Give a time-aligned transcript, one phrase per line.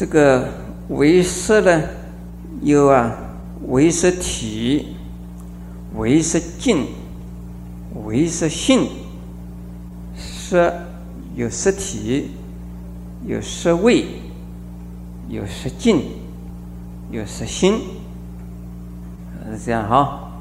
[0.00, 0.48] 这个
[0.88, 1.82] 为色呢，
[2.62, 3.14] 有啊，
[3.66, 4.96] 为色体、
[5.94, 6.86] 为色境、
[8.06, 8.88] 为色性。
[10.16, 10.72] 色
[11.36, 12.30] 有色体，
[13.26, 14.06] 有色味，
[15.28, 16.00] 有色境，
[17.10, 17.74] 有色心，
[19.52, 20.32] 是这样哈。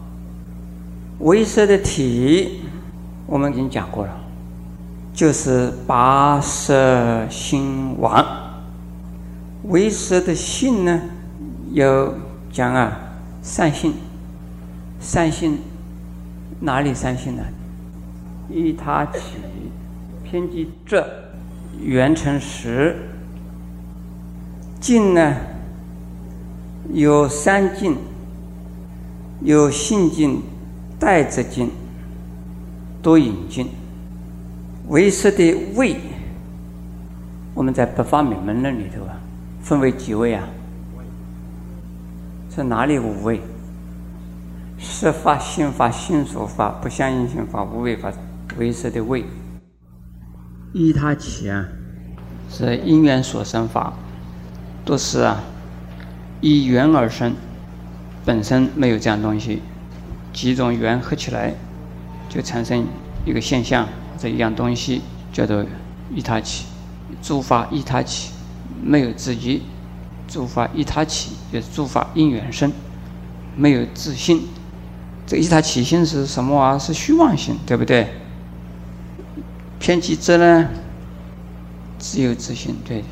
[1.20, 2.62] 为色的体，
[3.28, 4.22] 我们已经讲过了，
[5.14, 8.26] 就是八色心王。
[9.64, 11.02] 为色的性呢，
[11.72, 12.14] 有
[12.52, 12.98] 讲啊，
[13.42, 13.94] 善性，
[15.00, 15.58] 善性
[16.60, 17.44] 哪里善性呢？
[18.50, 19.20] 依他起，
[20.24, 21.06] 偏激这，
[21.80, 22.96] 缘成实。
[24.80, 25.36] 境呢，
[26.94, 27.98] 有三境，
[29.42, 30.42] 有性境。
[31.00, 31.72] 带着经，
[33.02, 33.70] 多引经，
[34.90, 35.96] 为色的位，
[37.54, 39.19] 我们在不发明门论里头啊，
[39.70, 40.48] 分为几位啊？
[42.50, 43.40] 是哪里五位？
[44.80, 48.12] 色法、性法、性所法、不相应性法、无为法，
[48.58, 49.24] 为色的位。
[50.74, 51.68] 依他起啊，
[52.50, 53.94] 是因缘所生法，
[54.84, 55.40] 都是啊，
[56.42, 57.36] 依缘而生，
[58.26, 59.62] 本身没有这样东西。
[60.34, 61.54] 几种缘合起来，
[62.28, 62.88] 就产生
[63.24, 65.64] 一个现象，这一样东西叫做
[66.12, 66.66] 依他起。
[67.22, 68.32] 诸法依他起，
[68.82, 69.62] 没有自己；
[70.28, 72.72] 诸法一他起，就诸法因缘生，
[73.56, 74.42] 没有自性。
[75.26, 76.78] 这个一他起性是什么啊？
[76.78, 78.08] 是虚妄性，对不对？
[79.80, 80.68] 偏激者呢，
[81.98, 83.04] 只有自信，对。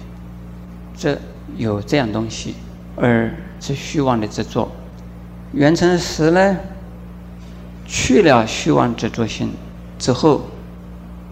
[0.95, 1.20] 这
[1.58, 2.56] 有这样东西，
[2.95, 4.70] 而是虚妄的执着。
[5.54, 6.58] 缘成实呢？
[7.86, 9.52] 去了虚妄执着心
[9.98, 10.42] 之后，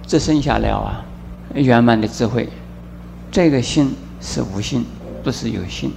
[0.06, 1.04] 只剩下了啊
[1.54, 2.48] 圆满的智慧。
[3.32, 3.94] 这个心
[4.26, 4.84] 是无心，
[5.24, 5.94] 不是有心。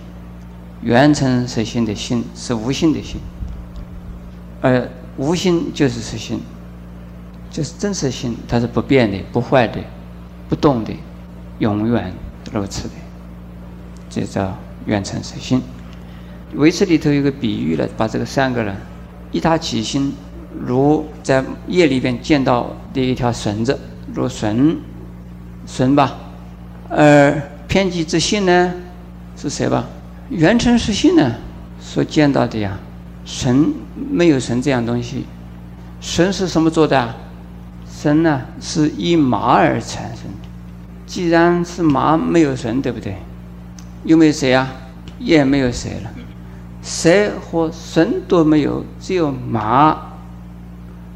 [0.82, 3.18] 圆成实心的心是无心的心，
[4.60, 6.40] 而无心就是实心，
[7.50, 9.80] 就是真实心，它是不变的、不坏的、
[10.48, 10.92] 不动的，
[11.58, 12.12] 永远
[12.52, 12.94] 如此的。
[14.10, 14.56] 这叫
[14.86, 15.60] 圆成实心。
[16.54, 18.76] 维持里头有个比喻了，把这个三个人
[19.32, 20.14] 一他起心。
[20.64, 23.78] 如在夜里边见到的一条绳子，
[24.14, 24.78] 如绳，
[25.66, 26.16] 绳吧。
[26.88, 28.72] 而偏激之性呢，
[29.36, 29.84] 是谁吧？
[30.30, 31.34] 原成实性呢，
[31.78, 32.76] 所见到的呀，
[33.24, 33.72] 神
[34.10, 35.26] 没有神这样东西。
[36.00, 37.14] 神是什么做的啊？
[37.86, 40.48] 神呢，是以马而产生的。
[41.06, 43.16] 既然是马，没有神，对不对？
[44.04, 44.72] 有没有谁啊？
[45.18, 46.10] 也没有谁了。
[46.82, 49.96] 谁和神都没有，只有马。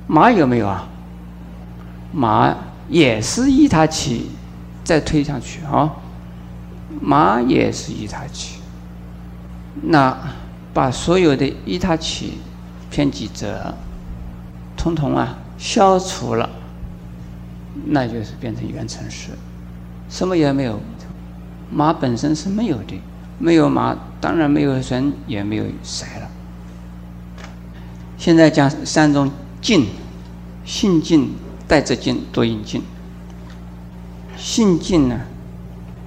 [0.07, 0.87] 马有没有啊？
[2.13, 2.55] 马
[2.89, 4.31] 也是一他起，
[4.85, 5.91] 再推上去啊。
[7.03, 8.61] 马也是一他起，
[9.83, 10.17] 那
[10.73, 12.39] 把所有的一他起
[12.91, 13.75] 偏激者，
[14.77, 16.49] 通通啊消除了，
[17.87, 19.31] 那就是变成原成实，
[20.09, 20.81] 什么也没有。
[21.71, 23.01] 马本身是没有的，
[23.39, 26.29] 没有马，当然没有神，也没有谁了。
[28.17, 29.31] 现在讲三种
[29.61, 29.87] 境。
[30.65, 31.35] 性境
[31.67, 32.83] 带着境多引境。
[34.37, 35.19] 性境呢？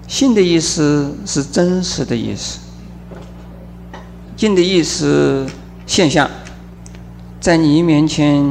[0.08, 2.60] 性的意思是真实的意思。
[4.36, 5.48] 境的意思
[5.86, 6.30] 现象，
[7.40, 8.44] 在你面前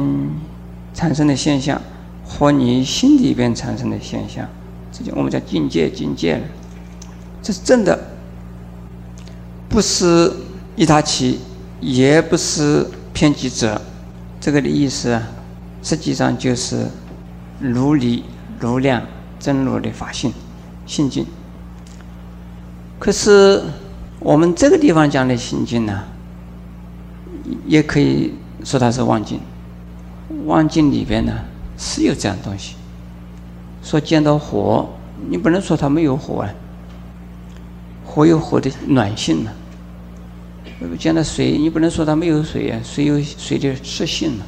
[0.93, 1.81] 产生的现象，
[2.25, 4.47] 和你心里边产生的现象，
[4.91, 6.41] 这就我们叫境界，境界了。
[7.41, 7.97] 这是真的，
[9.69, 10.33] 不是
[10.75, 11.39] 一他起，
[11.79, 13.79] 也不是偏激者，
[14.41, 15.21] 这个的意思啊。
[15.83, 16.87] 实际上就是
[17.59, 18.23] 如理
[18.59, 19.03] 如量
[19.39, 20.33] 真如的法性
[20.87, 21.23] 性境。
[23.05, 23.61] 可是
[24.19, 26.05] 我们这个地方讲的心境呢，
[27.67, 28.33] 也可以
[28.63, 29.39] 说它是妄境。
[30.47, 31.31] 妄境里边呢
[31.77, 32.73] 是有这样东西。
[33.83, 34.89] 说见到火，
[35.29, 36.49] 你不能说它没有火啊。
[38.03, 39.51] 火有火的暖性嘛。
[40.97, 44.43] 见到水，你不能说它没有水啊，水有水的湿性嘛。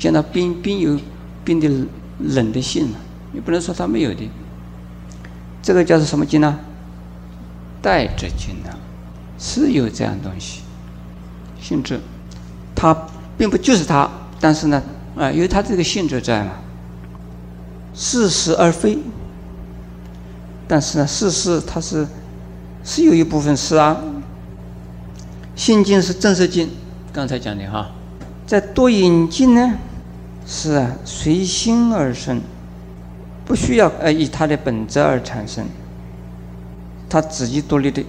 [0.00, 0.98] 见到冰，冰有
[1.44, 1.70] 冰的
[2.18, 2.96] 冷的性嘛？
[3.30, 4.28] 你不能说它没有的。
[5.62, 6.58] 这个叫做什么经呢？
[7.82, 8.70] 带着经呢，
[9.38, 10.62] 是有这样东西
[11.60, 12.00] 性质。
[12.74, 12.96] 它
[13.36, 14.08] 并不就是它，
[14.40, 14.82] 但是呢，
[15.16, 16.52] 啊，有它这个性质在嘛。
[17.92, 18.98] 似是而非，
[20.66, 22.06] 但是呢，事实它是
[22.82, 23.96] 是有一部分是啊。
[25.54, 26.70] 心经是正式经，
[27.12, 27.90] 刚才讲的哈，
[28.46, 29.74] 在多引经呢。
[30.44, 32.40] 是啊，随心而生，
[33.44, 35.64] 不需要呃以它的本质而产生。
[37.12, 38.02] 他自己独立的，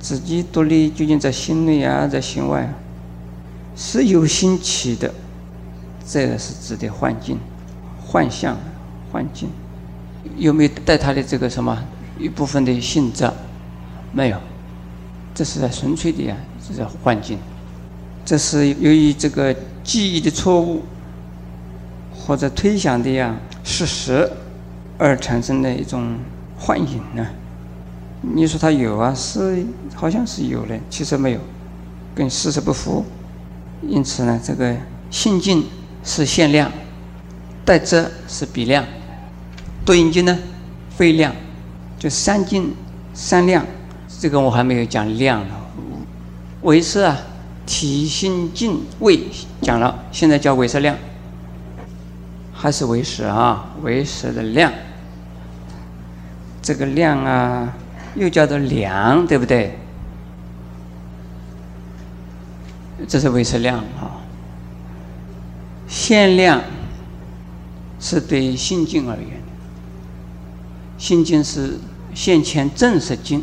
[0.00, 2.68] 自己独立究竟在心内啊，在心外，
[3.76, 5.14] 是有心起的，
[6.04, 7.38] 这个是指的幻境、
[8.04, 8.58] 幻象、
[9.12, 9.48] 幻境，
[10.36, 11.78] 有没有带他的这个什么
[12.18, 13.30] 一部分的性质？
[14.10, 14.36] 没有，
[15.32, 16.36] 这是在纯粹的呀，
[16.66, 17.38] 这是幻境，
[18.24, 19.54] 这是由于这个
[19.84, 20.82] 记忆的错误
[22.12, 24.28] 或者推想的呀事实
[24.98, 26.18] 而产生的一种
[26.58, 27.24] 幻影呢。
[28.20, 31.40] 你说他有啊，是好像是有的，其实没有，
[32.14, 33.04] 跟事实不符。
[33.82, 34.76] 因此呢，这个
[35.08, 35.64] 性境
[36.02, 36.70] 是限量，
[37.64, 38.84] 带遮是比量，
[39.84, 40.36] 对应经呢
[40.90, 41.32] 非量，
[41.96, 42.74] 就三境
[43.14, 43.64] 三量。
[44.20, 45.54] 这个我还没有讲量呢。
[46.62, 47.16] 唯识啊，
[47.66, 49.20] 体性境位
[49.62, 50.96] 讲了，现在叫唯识量，
[52.52, 53.76] 还是唯识啊？
[53.82, 54.72] 唯识的量，
[56.60, 57.72] 这个量啊。
[58.18, 59.78] 又叫做量，对不对？
[63.06, 64.20] 这是维持量啊。
[65.86, 66.60] 限量
[68.00, 69.40] 是对心境而言，
[70.98, 71.78] 心境是
[72.12, 73.42] 现前正实境，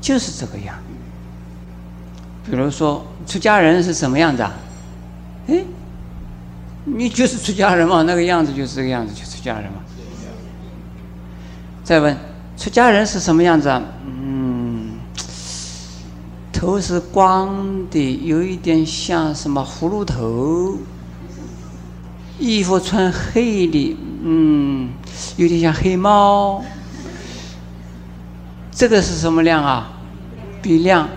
[0.00, 0.76] 就是这个样。
[2.46, 4.54] 比如说，出家人是什么样子啊？
[5.48, 5.64] 哎，
[6.84, 9.80] 你就是出家人嘛，那个样子就是这个样子，就出家人嘛。
[11.82, 12.16] 再问。
[12.56, 13.82] 出家人是什么样子啊？
[14.06, 14.92] 嗯，
[16.52, 20.78] 头是光的，有一点像什么葫芦头，
[22.38, 24.90] 衣服穿黑的，嗯，
[25.36, 26.62] 有点像黑猫。
[28.70, 29.92] 这个是什么量啊？
[30.62, 31.08] 比量。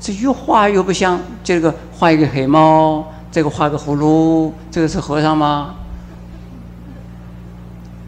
[0.00, 5.74] 这越画越不像，这个画一个黑猫，这个画个葫芦，这个是和尚吗？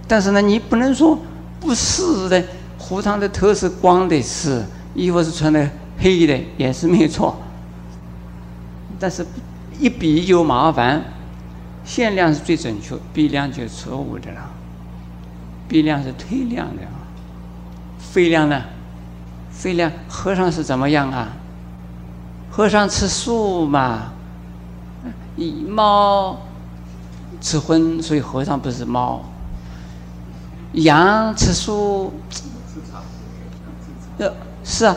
[0.09, 1.19] 但是呢，你不能说。
[1.61, 2.43] 不是的，
[2.79, 4.65] 和尚的头是光的，是
[4.95, 5.69] 衣服是穿的
[5.99, 7.37] 黑的，也是没有错。
[8.99, 9.25] 但是，
[9.79, 11.05] 一比就麻烦，
[11.85, 14.51] 限量是最准确，比量就错误的了。
[15.69, 16.83] 比量是推量的，
[17.99, 18.63] 非量呢？
[19.51, 21.29] 非量和尚是怎么样啊？
[22.51, 24.13] 和尚吃素嘛，
[25.69, 26.37] 猫
[27.41, 29.23] 吃荤，所以和尚不是猫。
[30.72, 32.12] 羊吃素，
[34.19, 34.32] 呃，
[34.62, 34.96] 是啊，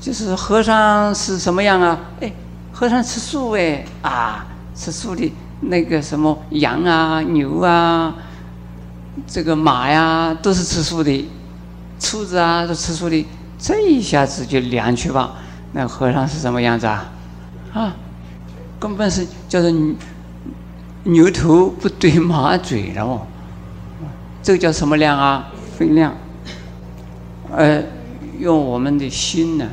[0.00, 1.98] 就是和尚是什么样啊？
[2.20, 2.32] 哎，
[2.72, 5.32] 和尚吃素哎，啊，吃素的
[5.62, 8.14] 那个什么羊啊、牛啊，
[9.26, 11.28] 这个马呀，都是吃素的，
[12.00, 13.26] 兔子啊都吃素的，
[13.58, 15.32] 这一下子就凉去吧。
[15.72, 17.10] 那和尚是什么样子啊？
[17.74, 17.96] 啊，
[18.78, 19.70] 根本是叫做
[21.02, 23.26] 牛头不对马嘴了哦。
[24.42, 25.48] 这个叫什么量啊？
[25.76, 26.14] 分量。
[27.50, 27.82] 呃，
[28.38, 29.68] 用我们的心呢，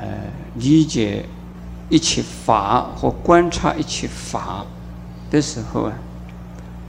[0.00, 0.06] 呃，
[0.54, 1.24] 理解
[1.88, 4.64] 一切法或观察一切法
[5.30, 5.92] 的时候啊，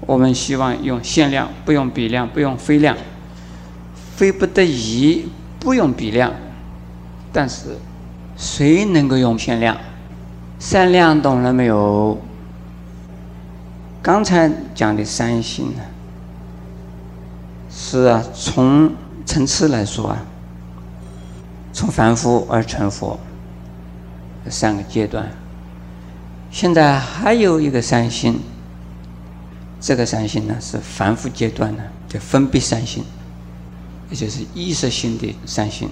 [0.01, 2.95] 我们希望用限量，不用比量，不用非量。
[4.15, 5.27] 非不得已
[5.59, 6.33] 不用比量，
[7.31, 7.77] 但是
[8.35, 9.77] 谁能够用限量？
[10.57, 12.17] 三量懂了没有？
[14.01, 15.83] 刚才讲的三心呢？
[17.89, 18.91] 是啊，从
[19.25, 20.21] 层次来说啊，
[21.71, 23.17] 从凡夫而成佛，
[24.49, 25.31] 三个阶段。
[26.51, 28.41] 现在还有一个三心，
[29.79, 33.05] 这个三心呢是凡夫阶段呢，叫分别三心，
[34.09, 35.87] 也就是意识心的三心。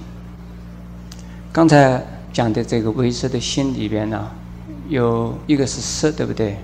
[1.53, 4.29] 刚才讲的这个唯识的心里边呢，
[4.89, 6.57] 有一个是色，对不对？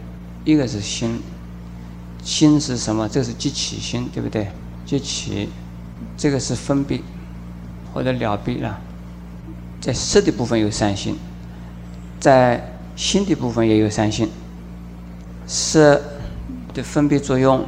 [0.43, 1.21] 一个是心，
[2.21, 3.07] 心是什么？
[3.07, 4.51] 这是即起心，对不对？
[4.85, 5.49] 就起，
[6.17, 6.99] 这个是分别
[7.93, 8.79] 或者了别了。
[9.79, 11.17] 在色的部分有三心，
[12.19, 14.29] 在心的部分也有三心。
[15.47, 16.01] 色
[16.73, 17.65] 的分别作用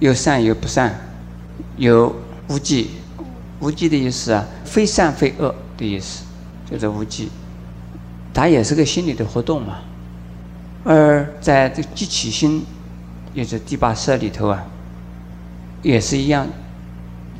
[0.00, 0.98] 有善有不善，
[1.76, 2.14] 有
[2.48, 2.90] 无记，
[3.60, 6.24] 无记的意思啊，非善非恶的意思，
[6.70, 7.30] 就是无记。
[8.34, 9.78] 它也是个心理的活动嘛。
[10.82, 12.64] 而在这即起心，
[13.32, 14.66] 也是第八色里头啊。
[15.84, 16.48] 也是一样，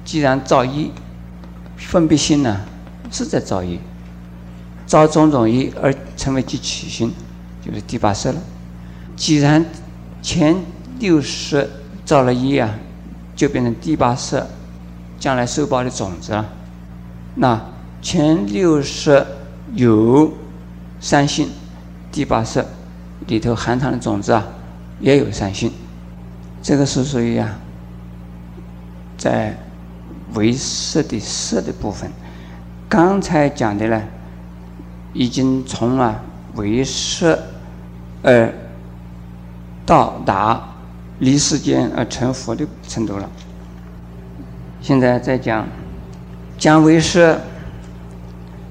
[0.04, 0.92] 既然造一，
[1.78, 2.60] 分别心呢
[3.10, 3.80] 是在造一，
[4.86, 7.10] 造种种一而成为即起心，
[7.64, 8.34] 就是第八识了。
[9.16, 9.64] 既然
[10.20, 10.54] 前
[10.98, 11.68] 六识
[12.04, 12.78] 造了一啊，
[13.34, 14.40] 就变成第八识，
[15.18, 16.46] 将来受报的种子了。
[17.36, 17.60] 那
[18.02, 19.26] 前六识
[19.74, 20.30] 有
[21.00, 21.48] 三性，
[22.12, 22.62] 第八识
[23.26, 24.46] 里头含藏的种子啊，
[25.00, 25.72] 也有三性，
[26.62, 27.58] 这个是属于啊。
[29.24, 29.56] 在
[30.34, 32.10] 为色的色的部分。
[32.90, 34.02] 刚才讲的呢，
[35.14, 36.20] 已经从啊
[36.56, 37.42] 为色
[38.22, 38.52] 而
[39.86, 40.60] 到达
[41.20, 43.30] 离世间而成佛的程度了。
[44.82, 45.66] 现在在讲
[46.58, 47.40] 讲为色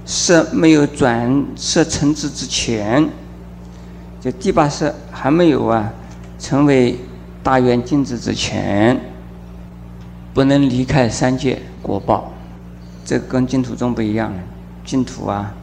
[0.06, 3.10] 色没有转色成智之前，
[4.22, 5.92] 就第八色还没有啊
[6.38, 7.00] 成为
[7.42, 9.00] 大圆镜智之前，
[10.34, 12.32] 不能离开三界果报。
[13.06, 14.34] 这跟净土中不一样。
[14.86, 15.54] 净土啊，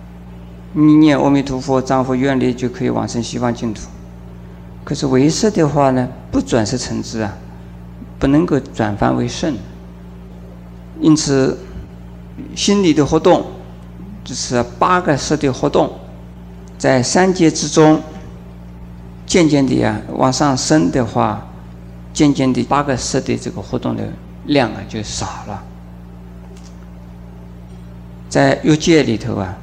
[0.73, 3.83] 你念阿弥陀佛，丈夫愿力就可以往生西方净土。
[4.83, 7.37] 可是为色的话呢，不转色成智啊，
[8.19, 9.55] 不能够转凡为圣。
[11.01, 11.59] 因此，
[12.55, 13.45] 心理的活动
[14.25, 15.91] 就是八个色的活动，
[16.79, 18.01] 在三界之中，
[19.27, 21.47] 渐渐的啊往上升的话，
[22.13, 24.03] 渐渐的八个色的这个活动的
[24.45, 25.63] 量啊就少了。
[28.29, 29.57] 在欲界里头啊，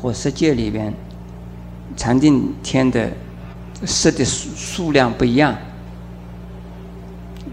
[0.00, 0.92] 或色界里边，
[1.96, 3.10] 禅定天的
[3.86, 5.56] 色的数数量不一样。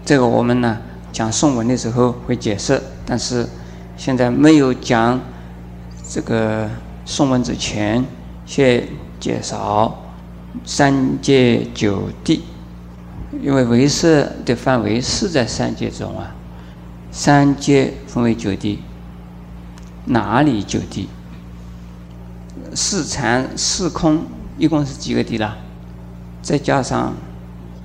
[0.04, 0.78] 这个我们呢
[1.12, 3.48] 讲颂文的时候会解释，但是
[3.96, 5.20] 现在没有讲
[6.08, 6.68] 这个
[7.04, 8.04] 颂文之前，
[8.44, 8.86] 先
[9.20, 10.02] 介绍
[10.64, 12.42] 三界九地，
[13.42, 16.34] 因为为色的范围是在三界中啊，
[17.10, 18.80] 三界分为九地。
[20.06, 21.08] 哪里九地？
[22.74, 24.22] 四禅四空，
[24.56, 25.56] 一共是几个地啦？
[26.40, 27.12] 再加上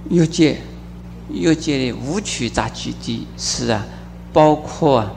[0.09, 0.59] 欲界，
[1.31, 3.83] 欲界的五趣杂居地是啊，
[4.31, 5.09] 包括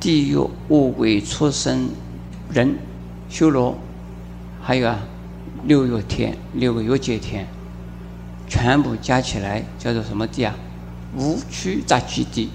[0.00, 0.36] 地狱、
[0.68, 1.88] 恶鬼、畜生、
[2.50, 2.76] 人、
[3.28, 3.78] 修罗，
[4.60, 4.98] 还有啊
[5.64, 7.46] 六欲天、六个欲界天，
[8.48, 10.54] 全部加起来叫做什么地啊？
[11.16, 12.50] 五区杂居地。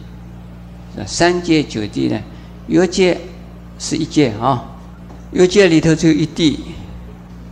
[1.06, 2.20] 三界九地呢？
[2.68, 3.18] 欲界。
[3.80, 4.64] 是一界啊，
[5.32, 6.60] 欲界里头只有一地，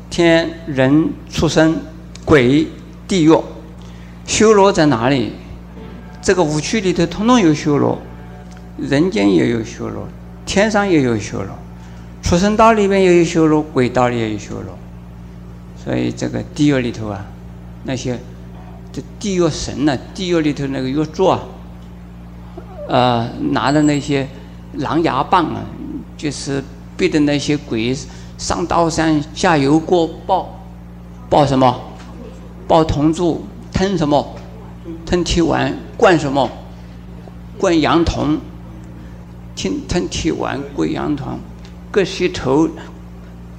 [0.10, 1.76] 天人畜生
[2.24, 2.66] 鬼
[3.06, 3.44] 地狱，
[4.26, 5.34] 修罗在哪里？
[6.22, 8.00] 这个五区里头统统有修罗，
[8.78, 10.08] 人间也有修罗，
[10.46, 11.50] 天上也有修罗，
[12.22, 14.78] 畜生道里面也有修罗，鬼道里也有修罗，
[15.84, 17.26] 所以这个地狱里头啊，
[17.84, 18.18] 那些
[18.92, 21.42] 这地狱神呢，地狱里头那个狱座啊，
[22.88, 24.28] 呃，拿着那些
[24.74, 25.64] 狼牙棒啊。
[26.18, 26.64] 就是
[26.96, 27.98] 逼的那些鬼
[28.38, 30.48] 上刀山下油锅爆
[31.28, 31.82] 爆什么？
[32.68, 33.44] 爆铜柱
[33.74, 34.36] 吞什么？
[35.04, 36.48] 吞铁丸灌什么？
[37.58, 38.40] 灌羊铜，
[39.56, 41.40] 吞吞铁丸灌羊铜，
[41.90, 42.70] 割膝头，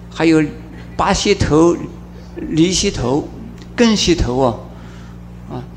[0.09, 0.41] 还有
[0.97, 1.77] 拔膝头、
[2.37, 3.27] 离膝头、
[3.75, 4.55] 更膝头，啊，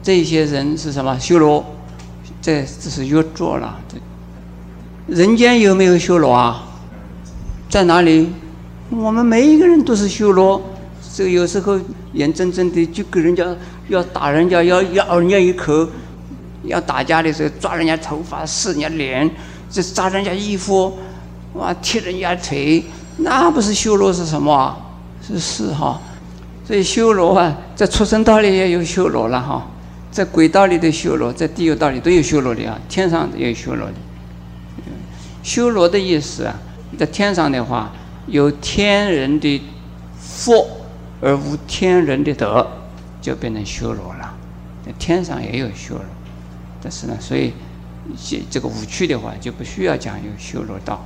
[0.05, 1.65] 这些人是什么修罗？
[2.39, 3.75] 这这是越做了。
[5.07, 6.63] 人间有没有修罗啊？
[7.67, 8.29] 在哪里？
[8.91, 10.61] 我们每一个人都是修罗，
[11.11, 11.79] 这有时候
[12.13, 13.43] 眼睁睁的就给人家
[13.87, 15.87] 要打人家，要咬人家一口，
[16.65, 19.27] 要打架的时候抓人家头发、撕人家脸，
[19.71, 20.95] 这扎人家衣服，
[21.53, 22.83] 哇，踢人家腿，
[23.17, 24.77] 那不是修罗是什么？
[25.19, 25.99] 是是哈。
[26.63, 29.67] 所以修罗啊，在畜生道里也有修罗了哈，
[30.15, 33.93] 在鬼道里的修罗，在地狱道里都有修罗的啊，天上也有修罗的。
[35.43, 36.55] 修罗的意思啊。
[36.97, 37.91] 在天上的话，
[38.27, 39.61] 有天人的
[40.17, 40.65] 福
[41.19, 42.65] 而无天人的德，
[43.21, 44.33] 就变成修罗了。
[44.85, 46.05] 在天上也有修罗，
[46.81, 47.51] 但是呢，所以
[48.15, 51.05] 这这个五趣的话，就不需要讲有修罗道。